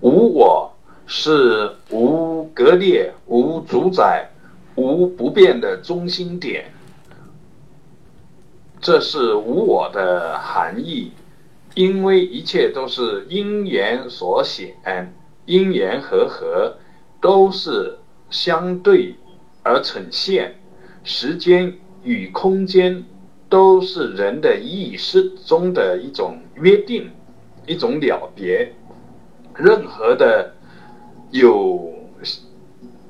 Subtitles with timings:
[0.00, 0.72] 无我
[1.06, 4.30] 是无割裂、无主宰、
[4.76, 6.72] 无不变的中心点。
[8.80, 11.10] 这是无我的含义，
[11.74, 15.12] 因为一切都是因缘所显，
[15.46, 16.76] 因缘和合
[17.20, 17.98] 都是
[18.30, 19.16] 相对
[19.64, 20.54] 而呈现，
[21.02, 23.04] 时间与空间
[23.48, 27.10] 都是人的意识中的一种约定，
[27.66, 28.72] 一种了别。
[29.58, 30.54] 任何的
[31.30, 31.92] 有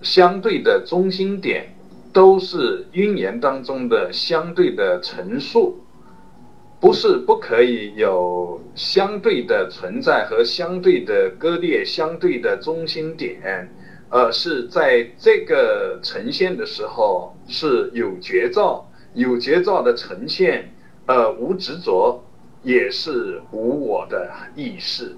[0.00, 1.72] 相对的中心点。
[2.12, 5.78] 都是因缘当中的相对的陈述，
[6.80, 13.70] 不是不可以有相对的存在和相对的割裂、相对的中心点，
[14.08, 20.72] 而是在这个呈现的时候是有觉照、有觉照的呈现，
[21.04, 22.24] 呃，无执着，
[22.62, 25.14] 也是无我的意识。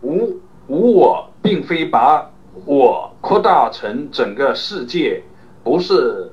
[0.00, 2.30] 无无我，并非把
[2.64, 5.24] 我扩大成整个世界。
[5.64, 6.30] 不是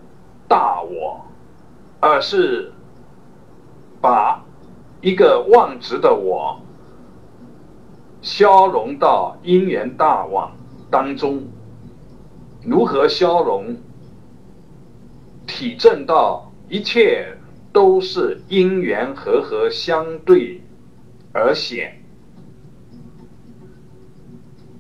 [0.48, 1.26] 大我，
[2.00, 2.72] 而是
[4.00, 4.46] 把
[5.02, 6.62] 一个妄执的我
[8.22, 10.56] 消融到因缘大网
[10.92, 11.44] 当中。
[12.64, 13.76] 如何消融？
[15.48, 17.38] 体证到一切
[17.74, 20.62] 都是因缘和合相对
[21.34, 22.04] 而显，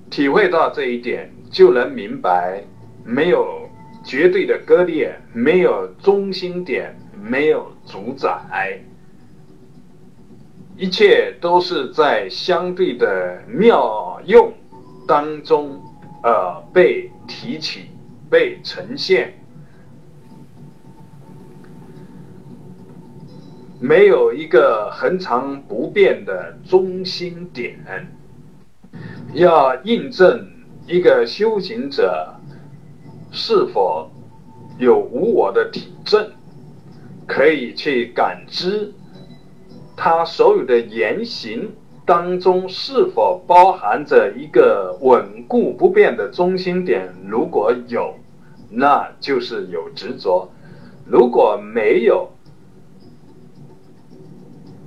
[0.09, 2.63] 体会到这一点，就能明白
[3.03, 3.65] 没有。
[4.05, 8.79] 绝对的割裂，没有中心点，没有主宰，
[10.77, 14.53] 一切都是在相对的妙用
[15.05, 15.81] 当中，
[16.23, 17.89] 呃，被提起，
[18.29, 19.33] 被呈现，
[23.81, 27.77] 没有一个恒常不变的中心点。
[29.33, 30.47] 要印证
[30.87, 32.33] 一个修行者。
[33.29, 34.09] 是否
[34.79, 36.31] 有无我的体证，
[37.27, 38.93] 可以去感知
[39.97, 41.73] 他所有的言行
[42.05, 47.13] 当中是否包含着一个稳固不变的中心点？
[47.27, 48.15] 如果有，
[48.71, 50.49] 那就是有执着；
[51.05, 52.31] 如果没有，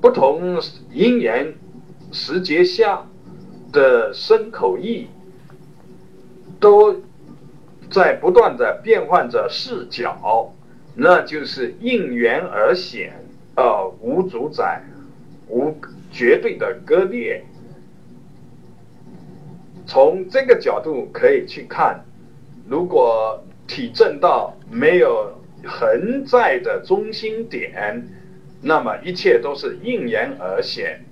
[0.00, 0.58] 不同
[0.92, 1.54] 因缘
[2.10, 3.06] 时节下
[3.72, 5.08] 的身口意
[6.58, 7.00] 都。
[7.92, 10.54] 在不断的变换着视角，
[10.94, 13.12] 那就是应缘而显，
[13.56, 14.80] 呃，无主宰，
[15.48, 15.74] 无
[16.12, 17.44] 绝对的割裂。
[19.86, 22.04] 从这个角度可以去看，
[22.68, 25.32] 如果体证到没有
[25.64, 28.06] 恒在的中心点，
[28.62, 31.04] 那么一切都是应缘而显，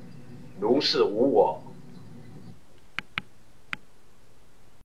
[0.61, 1.61] 如是无我。